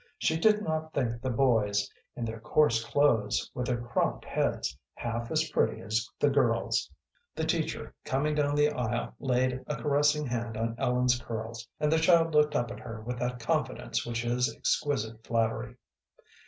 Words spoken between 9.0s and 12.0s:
laid a caressing hand on Ellen's curls, and the